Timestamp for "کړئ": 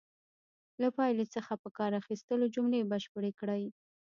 3.39-3.63